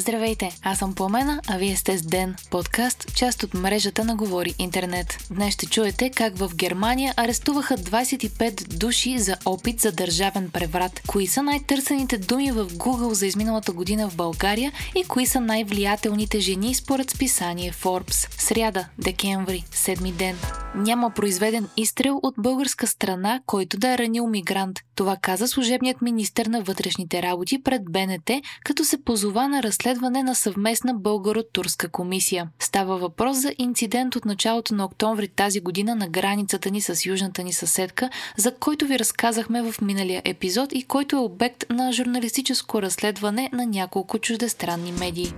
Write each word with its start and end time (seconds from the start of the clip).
Здравейте, 0.00 0.58
аз 0.62 0.78
съм 0.78 0.94
Пламена, 0.94 1.40
а 1.48 1.56
вие 1.56 1.76
сте 1.76 1.98
с 1.98 2.02
Ден, 2.02 2.36
подкаст, 2.50 3.14
част 3.14 3.42
от 3.42 3.54
мрежата 3.54 4.04
на 4.04 4.16
Говори 4.16 4.54
Интернет. 4.58 5.26
Днес 5.30 5.54
ще 5.54 5.66
чуете 5.66 6.10
как 6.10 6.38
в 6.38 6.50
Германия 6.54 7.14
арестуваха 7.16 7.78
25 7.78 8.68
души 8.76 9.18
за 9.18 9.36
опит 9.44 9.80
за 9.80 9.92
държавен 9.92 10.50
преврат, 10.50 11.00
кои 11.06 11.26
са 11.26 11.42
най-търсените 11.42 12.18
думи 12.18 12.52
в 12.52 12.68
Google 12.68 13.12
за 13.12 13.26
изминалата 13.26 13.72
година 13.72 14.10
в 14.10 14.16
България 14.16 14.72
и 14.94 15.04
кои 15.04 15.26
са 15.26 15.40
най-влиятелните 15.40 16.40
жени 16.40 16.74
според 16.74 17.10
списание 17.10 17.72
Forbes. 17.72 18.40
Сряда, 18.40 18.86
декември, 18.98 19.64
седми 19.72 20.12
ден. 20.12 20.36
Няма 20.74 21.10
произведен 21.10 21.68
изстрел 21.76 22.20
от 22.22 22.34
българска 22.38 22.86
страна, 22.86 23.40
който 23.46 23.78
да 23.78 23.92
е 23.92 23.98
ранил 23.98 24.26
мигрант. 24.26 24.78
Това 24.94 25.16
каза 25.22 25.48
служебният 25.48 26.02
министр 26.02 26.50
на 26.50 26.62
вътрешните 26.62 27.22
работи 27.22 27.62
пред 27.62 27.82
БНТ, 27.90 28.30
като 28.64 28.84
се 28.84 29.04
позова 29.04 29.48
на 29.48 29.62
разследване 29.62 30.22
на 30.22 30.34
съвместна 30.34 30.94
българо-турска 30.94 31.90
комисия. 31.90 32.48
Става 32.58 32.98
въпрос 32.98 33.36
за 33.36 33.52
инцидент 33.58 34.16
от 34.16 34.24
началото 34.24 34.74
на 34.74 34.84
октомври 34.84 35.28
тази 35.28 35.60
година 35.60 35.94
на 35.94 36.08
границата 36.08 36.70
ни 36.70 36.80
с 36.80 37.06
южната 37.06 37.42
ни 37.42 37.52
съседка, 37.52 38.10
за 38.36 38.54
който 38.54 38.86
ви 38.86 38.98
разказахме 38.98 39.62
в 39.62 39.80
миналия 39.80 40.22
епизод 40.24 40.72
и 40.72 40.82
който 40.82 41.16
е 41.16 41.18
обект 41.18 41.64
на 41.70 41.92
журналистическо 41.92 42.82
разследване 42.82 43.50
на 43.52 43.66
няколко 43.66 44.18
чуждестранни 44.18 44.92
медии. 44.92 45.32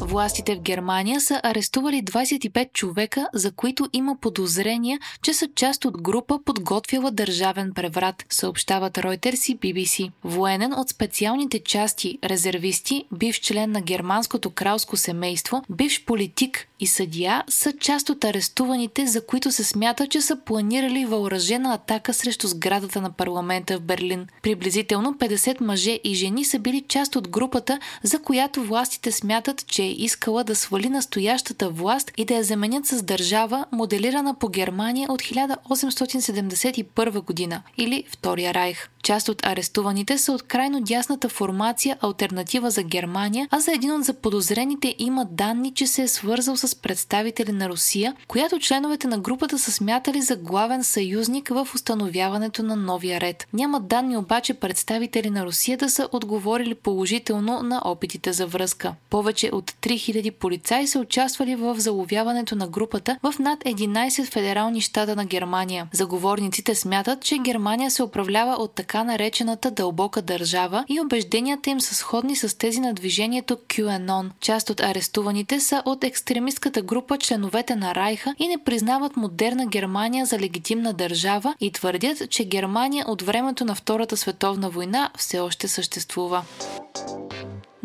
Властите 0.00 0.54
в 0.54 0.60
Германия 0.60 1.20
са 1.20 1.40
арестували 1.42 2.02
25 2.02 2.72
човека, 2.72 3.28
за 3.34 3.52
които 3.52 3.88
има 3.92 4.16
подозрения, 4.20 4.98
че 5.22 5.34
са 5.34 5.48
част 5.54 5.84
от 5.84 6.02
група 6.02 6.38
подготвила 6.44 7.10
държавен 7.10 7.72
преврат, 7.74 8.24
съобщават 8.30 8.94
Reuters 8.94 9.52
и 9.52 9.58
BBC. 9.58 10.10
Военен 10.24 10.72
от 10.72 10.88
специалните 10.88 11.58
части, 11.58 12.18
резервисти, 12.24 13.04
бивш 13.12 13.40
член 13.40 13.70
на 13.70 13.80
германското 13.80 14.50
кралско 14.50 14.96
семейство, 14.96 15.62
бивш 15.70 16.04
политик 16.04 16.68
и 16.80 16.86
съдия 16.86 17.44
са 17.48 17.72
част 17.72 18.10
от 18.10 18.24
арестуваните, 18.24 19.06
за 19.06 19.26
които 19.26 19.52
се 19.52 19.64
смята, 19.64 20.06
че 20.06 20.20
са 20.20 20.36
планирали 20.36 21.06
въоръжена 21.06 21.74
атака 21.74 22.14
срещу 22.14 22.46
сградата 22.46 23.00
на 23.00 23.12
парламента 23.12 23.78
в 23.78 23.80
Берлин. 23.80 24.26
Приблизително 24.42 25.14
50 25.14 25.60
мъже 25.60 26.00
и 26.04 26.14
жени 26.14 26.44
са 26.44 26.58
били 26.58 26.84
част 26.88 27.16
от 27.16 27.28
групата, 27.28 27.78
за 28.02 28.18
която 28.18 28.62
властите 28.62 29.12
смятат, 29.12 29.66
че 29.66 29.85
е 29.86 29.92
искала 29.92 30.44
да 30.44 30.56
свали 30.56 30.88
настоящата 30.88 31.68
власт 31.68 32.12
и 32.16 32.24
да 32.24 32.34
я 32.34 32.44
заменят 32.44 32.86
с 32.86 33.02
държава, 33.02 33.64
моделирана 33.72 34.34
по 34.34 34.48
Германия 34.48 35.12
от 35.12 35.22
1871 35.22 37.24
година 37.24 37.62
или 37.78 38.04
Втория 38.10 38.54
райх. 38.54 38.88
Част 39.06 39.28
от 39.28 39.46
арестуваните 39.46 40.18
са 40.18 40.32
от 40.32 40.42
крайно 40.42 40.80
дясната 40.80 41.28
формация 41.28 41.96
Альтернатива 42.00 42.70
за 42.70 42.82
Германия, 42.82 43.48
а 43.50 43.60
за 43.60 43.72
един 43.72 43.92
от 43.92 44.04
заподозрените 44.04 44.94
има 44.98 45.24
данни, 45.24 45.74
че 45.74 45.86
се 45.86 46.02
е 46.02 46.08
свързал 46.08 46.56
с 46.56 46.76
представители 46.76 47.52
на 47.52 47.68
Русия, 47.68 48.14
която 48.28 48.58
членовете 48.58 49.08
на 49.08 49.18
групата 49.18 49.58
са 49.58 49.72
смятали 49.72 50.22
за 50.22 50.36
главен 50.36 50.84
съюзник 50.84 51.48
в 51.48 51.68
установяването 51.74 52.62
на 52.62 52.76
новия 52.76 53.20
ред. 53.20 53.46
Няма 53.52 53.80
данни 53.80 54.16
обаче 54.16 54.54
представители 54.54 55.30
на 55.30 55.46
Русия 55.46 55.78
да 55.78 55.90
са 55.90 56.08
отговорили 56.12 56.74
положително 56.74 57.62
на 57.62 57.82
опитите 57.84 58.32
за 58.32 58.46
връзка. 58.46 58.94
Повече 59.10 59.50
от 59.52 59.74
3000 59.86 60.30
полицаи 60.30 60.86
са 60.86 61.00
участвали 61.00 61.56
в 61.56 61.80
заловяването 61.80 62.56
на 62.56 62.68
групата 62.68 63.18
в 63.22 63.34
над 63.38 63.64
11 63.64 64.24
федерални 64.32 64.80
щата 64.80 65.16
на 65.16 65.24
Германия. 65.24 65.88
Заговорниците 65.92 66.74
смятат, 66.74 67.22
че 67.22 67.38
Германия 67.38 67.90
се 67.90 68.02
управлява 68.02 68.52
от 68.52 68.74
така 68.74 69.04
наречената 69.04 69.70
дълбока 69.70 70.22
държава 70.22 70.84
и 70.88 71.00
убежденията 71.00 71.70
им 71.70 71.80
са 71.80 71.94
сходни 71.94 72.36
с 72.36 72.58
тези 72.58 72.80
на 72.80 72.94
движението 72.94 73.56
QAnon. 73.56 74.30
Част 74.40 74.70
от 74.70 74.80
арестуваните 74.80 75.60
са 75.60 75.82
от 75.84 76.04
екстремистката 76.04 76.82
група 76.82 77.18
членовете 77.18 77.76
на 77.76 77.94
Райха 77.94 78.34
и 78.38 78.48
не 78.48 78.58
признават 78.64 79.16
модерна 79.16 79.66
Германия 79.66 80.26
за 80.26 80.38
легитимна 80.38 80.92
държава 80.92 81.54
и 81.60 81.70
твърдят, 81.72 82.30
че 82.30 82.44
Германия 82.44 83.04
от 83.08 83.22
времето 83.22 83.64
на 83.64 83.74
Втората 83.74 84.16
световна 84.16 84.70
война 84.70 85.10
все 85.16 85.38
още 85.38 85.68
съществува. 85.68 86.44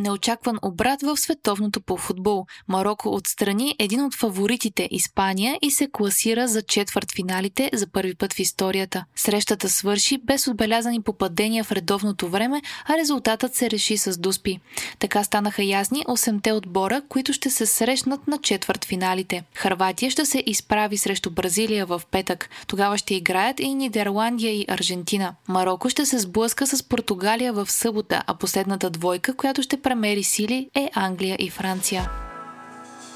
Неочакван 0.02 0.60
обрат 0.62 1.02
в 1.02 1.18
световното 1.18 1.82
по 1.82 1.98
футбол. 1.98 2.46
Марокко 2.68 3.10
отстрани 3.10 3.76
един 3.80 4.04
от 4.04 4.16
фаворитите 4.16 4.88
Испания 4.92 5.58
и 5.62 5.72
се 5.72 5.88
класира 5.92 6.48
за 6.48 6.62
четвърт 6.62 7.12
финалите 7.16 7.70
за 7.74 7.88
първи 7.88 8.16
път 8.16 8.34
в 8.34 8.40
историята. 8.40 9.06
Срещата 9.16 9.70
свърши 9.70 10.18
без 10.18 10.48
отбелязани 10.48 11.02
попадения 11.02 11.64
в 11.64 11.72
редовното 11.72 12.30
време, 12.30 12.62
а 12.86 12.98
резултатът 12.98 13.56
се 13.56 13.70
реши 13.72 13.98
с 13.98 14.18
дуспи. 14.18 14.60
Така 15.00 15.24
станаха 15.24 15.64
ясни 15.64 16.04
8-те 16.04 16.52
отбора, 16.52 17.02
които 17.10 17.34
ще 17.34 17.50
се 17.50 17.66
срещнат 17.66 18.28
на 18.28 18.38
четвърт 18.38 18.86
финалите. 18.86 19.44
Харватия 19.56 20.12
ще 20.12 20.26
се 20.26 20.44
изправи 20.46 20.98
срещу 20.98 21.32
Бразилия 21.32 21.86
в 21.86 22.02
петък. 22.12 22.50
Тогава 22.68 22.98
ще 22.98 23.16
играят 23.16 23.60
и 23.60 23.76
Нидерландия 23.76 24.54
и 24.54 24.66
Аржентина. 24.68 25.36
Марокко 25.48 25.90
ще 25.90 26.06
се 26.06 26.20
сблъска 26.20 26.68
с 26.68 26.84
Португалия 26.84 27.54
в 27.54 27.72
събота, 27.72 28.24
а 28.28 28.34
последната 28.34 28.90
двойка, 28.90 29.34
която 29.34 29.64
ще 29.64 29.82
премери 29.92 30.24
сили 30.24 30.70
е 30.76 30.90
Англия 30.96 31.36
и 31.40 31.50
Франция. 31.50 32.21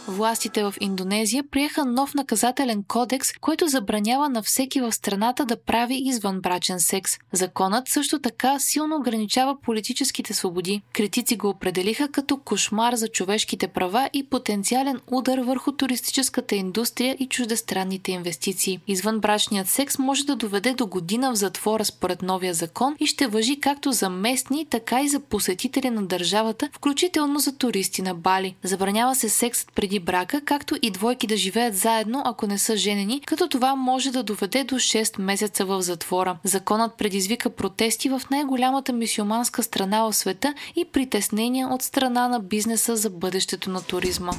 Властите 0.08 0.64
в 0.64 0.74
Индонезия 0.80 1.44
приеха 1.52 1.86
нов 1.86 2.14
наказателен 2.14 2.84
кодекс, 2.88 3.34
който 3.42 3.68
забранява 3.68 4.30
на 4.30 4.44
всеки 4.44 4.82
в 4.82 4.92
страната 4.92 5.46
да 5.46 5.56
прави 5.56 6.02
извънбрачен 6.06 6.80
секс. 6.80 7.12
Законът 7.34 7.88
също 7.88 8.20
така 8.20 8.60
силно 8.60 8.96
ограничава 8.96 9.62
политическите 9.62 10.34
свободи. 10.34 10.82
Критици 10.94 11.38
го 11.38 11.50
определиха 11.50 12.08
като 12.08 12.38
кошмар 12.38 12.96
за 12.96 13.08
човешките 13.08 13.68
права 13.68 14.10
и 14.14 14.24
потенциален 14.24 15.00
удар 15.12 15.38
върху 15.38 15.72
туристическата 15.72 16.56
индустрия 16.56 17.16
и 17.20 17.28
чуждестранните 17.28 18.12
инвестиции. 18.12 18.80
Извънбрачният 18.88 19.68
секс 19.68 20.00
може 20.00 20.26
да 20.26 20.36
доведе 20.36 20.74
до 20.74 20.88
година 20.88 21.32
в 21.32 21.36
затвора 21.36 21.86
според 21.86 22.22
новия 22.22 22.54
закон 22.54 22.96
и 23.00 23.08
ще 23.08 23.28
въжи 23.28 23.60
както 23.60 23.92
за 23.92 24.10
местни, 24.10 24.66
така 24.70 25.02
и 25.02 25.10
за 25.10 25.20
посетители 25.20 25.90
на 25.90 26.06
държавата, 26.06 26.70
включително 26.74 27.40
за 27.40 27.58
туристи 27.58 28.02
на 28.02 28.16
Бали. 28.16 28.56
Забранява 28.64 29.16
се 29.16 29.30
сексът 29.30 29.72
преди 29.76 29.95
преди 29.96 30.06
брака, 30.06 30.42
както 30.42 30.76
и 30.82 30.92
двойки 30.92 31.28
да 31.28 31.38
живеят 31.38 31.76
заедно, 31.76 32.22
ако 32.26 32.48
не 32.48 32.58
са 32.58 32.78
женени, 32.78 33.22
като 33.26 33.48
това 33.48 33.76
може 33.76 34.12
да 34.12 34.24
доведе 34.24 34.64
до 34.64 34.76
6 34.76 35.22
месеца 35.22 35.66
в 35.66 35.82
затвора. 35.82 36.38
Законът 36.44 36.98
предизвика 36.98 37.50
протести 37.50 38.10
в 38.10 38.22
най-голямата 38.32 38.94
мисиоманска 38.94 39.64
страна 39.64 40.04
в 40.04 40.14
света 40.14 40.54
и 40.76 40.86
притеснения 40.86 41.68
от 41.68 41.82
страна 41.82 42.28
на 42.28 42.40
бизнеса 42.40 42.96
за 42.96 43.10
бъдещето 43.10 43.70
на 43.70 43.82
туризма. 43.82 44.32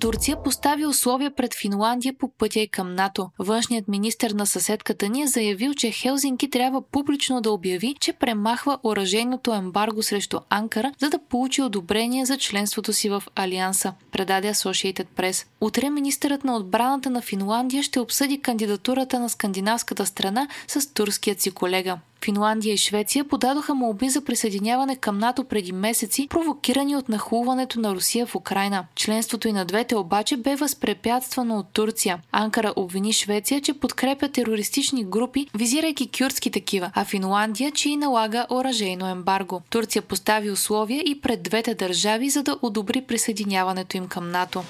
Турция 0.00 0.42
постави 0.42 0.86
условия 0.86 1.30
пред 1.30 1.54
Финландия 1.54 2.14
по 2.18 2.28
пътя 2.28 2.60
и 2.60 2.68
към 2.68 2.94
НАТО. 2.94 3.30
Външният 3.38 3.88
министр 3.88 4.34
на 4.34 4.46
съседката 4.46 5.08
ни 5.08 5.22
е 5.22 5.26
заявил, 5.26 5.74
че 5.74 5.90
Хелзинки 5.90 6.50
трябва 6.50 6.82
публично 6.82 7.40
да 7.40 7.50
обяви, 7.50 7.96
че 8.00 8.12
премахва 8.12 8.78
оръжейното 8.84 9.54
ембарго 9.54 10.02
срещу 10.02 10.38
Анкара, 10.50 10.92
за 10.98 11.10
да 11.10 11.18
получи 11.18 11.62
одобрение 11.62 12.26
за 12.26 12.38
членството 12.38 12.92
си 12.92 13.08
в 13.08 13.22
Алианса, 13.36 13.92
предаде 14.12 14.54
Associated 14.54 15.06
Press. 15.16 15.46
Утре 15.60 15.90
министърът 15.90 16.44
на 16.44 16.56
отбраната 16.56 17.10
на 17.10 17.22
Финландия 17.22 17.82
ще 17.82 18.00
обсъди 18.00 18.40
кандидатурата 18.40 19.20
на 19.20 19.28
скандинавската 19.28 20.06
страна 20.06 20.48
с 20.68 20.94
турският 20.94 21.40
си 21.40 21.50
колега. 21.50 21.98
Финландия 22.24 22.74
и 22.74 22.76
Швеция 22.76 23.24
подадоха 23.24 23.74
молби 23.74 24.08
за 24.08 24.24
присъединяване 24.24 24.96
към 24.96 25.18
НАТО 25.18 25.44
преди 25.44 25.72
месеци, 25.72 26.26
провокирани 26.30 26.96
от 26.96 27.08
нахлуването 27.08 27.80
на 27.80 27.94
Русия 27.94 28.26
в 28.26 28.34
Украина. 28.34 28.86
Членството 28.94 29.48
и 29.48 29.52
на 29.52 29.64
двете 29.64 29.96
обаче 29.96 30.36
бе 30.36 30.56
възпрепятствано 30.56 31.58
от 31.58 31.66
Турция. 31.72 32.18
Анкара 32.32 32.72
обвини 32.76 33.12
Швеция, 33.12 33.60
че 33.60 33.74
подкрепя 33.74 34.28
терористични 34.28 35.04
групи, 35.04 35.46
визирайки 35.54 36.10
кюртски 36.18 36.50
такива, 36.50 36.90
а 36.94 37.04
Финландия, 37.04 37.70
че 37.70 37.88
и 37.88 37.96
налага 37.96 38.46
оръжейно 38.50 39.08
ембарго. 39.08 39.62
Турция 39.70 40.02
постави 40.02 40.50
условия 40.50 41.02
и 41.06 41.20
пред 41.20 41.42
двете 41.42 41.74
държави, 41.74 42.30
за 42.30 42.42
да 42.42 42.58
одобри 42.62 43.02
присъединяването 43.02 43.96
им 43.96 44.08
към 44.08 44.30
НАТО. 44.30 44.62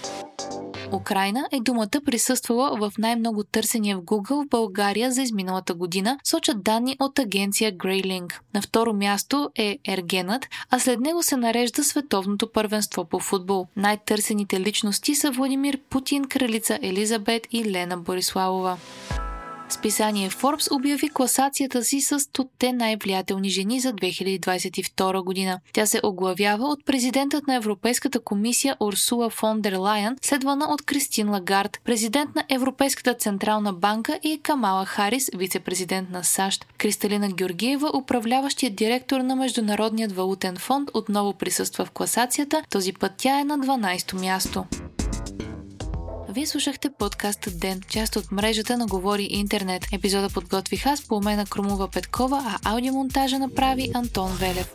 Украина 0.93 1.49
е 1.52 1.61
думата 1.61 2.00
присъствала 2.05 2.76
в 2.76 2.93
най-много 2.99 3.44
търсения 3.44 3.96
в 3.96 4.00
Google 4.00 4.44
в 4.44 4.49
България 4.49 5.12
за 5.12 5.23
изминалата 5.23 5.75
година, 5.75 6.19
сочат 6.25 6.62
данни 6.62 6.96
от 7.00 7.19
агенция 7.19 7.76
Greylink. 7.76 8.35
На 8.55 8.62
второ 8.62 8.93
място 8.93 9.50
е 9.56 9.79
Ергенът, 9.88 10.46
а 10.70 10.79
след 10.79 11.00
него 11.00 11.23
се 11.23 11.37
нарежда 11.37 11.85
световното 11.85 12.52
първенство 12.52 13.05
по 13.05 13.19
футбол. 13.19 13.67
Най-търсените 13.76 14.61
личности 14.61 15.14
са 15.14 15.31
Владимир 15.31 15.79
Путин, 15.90 16.25
кралица 16.25 16.79
Елизабет 16.82 17.46
и 17.50 17.70
Лена 17.70 17.96
Бориславова. 17.96 18.76
Списание 19.70 20.31
Forbes 20.31 20.76
обяви 20.76 21.09
класацията 21.09 21.85
си 21.85 22.00
с 22.00 22.20
100 22.20 22.73
най-влиятелни 22.73 23.50
жени 23.50 23.81
за 23.81 23.93
2022 23.93 25.25
година. 25.25 25.61
Тя 25.73 25.87
се 25.87 26.00
оглавява 26.03 26.65
от 26.67 26.85
президентът 26.85 27.47
на 27.47 27.55
Европейската 27.55 28.20
комисия 28.20 28.76
Урсула 28.81 29.31
фон 29.31 29.61
дер 29.61 29.73
Лайен, 29.73 30.17
следвана 30.23 30.65
от 30.65 30.82
Кристин 30.82 31.31
Лагард, 31.31 31.81
президент 31.85 32.35
на 32.35 32.44
Европейската 32.49 33.15
централна 33.15 33.73
банка 33.73 34.19
и 34.23 34.41
Камала 34.43 34.85
Харис, 34.85 35.31
вице-президент 35.35 36.11
на 36.11 36.25
САЩ. 36.25 36.67
Кристалина 36.79 37.29
Георгиева, 37.29 37.91
управляващият 37.94 38.76
директор 38.76 39.20
на 39.20 39.37
Международният 39.37 40.12
валутен 40.12 40.56
фонд, 40.56 40.91
отново 40.94 41.32
присъства 41.32 41.85
в 41.85 41.91
класацията. 41.91 42.62
Този 42.70 42.93
път 42.93 43.12
тя 43.17 43.41
е 43.41 43.44
на 43.44 43.59
12-то 43.59 44.17
място. 44.17 44.65
Вие 46.38 46.46
слушахте 46.46 46.90
подкаста 46.90 47.50
Ден, 47.50 47.82
част 47.88 48.17
от 48.17 48.32
мрежата 48.32 48.76
на 48.76 48.87
Говори 48.87 49.29
Интернет. 49.31 49.87
Епизода 49.93 50.29
подготвих 50.29 50.87
аз 50.87 51.02
по 51.02 51.17
умена 51.17 51.46
Крумова 51.46 51.88
Петкова, 51.88 52.58
а 52.64 52.73
аудиомонтажа 52.73 53.38
направи 53.38 53.90
Антон 53.94 54.32
Велев. 54.40 54.75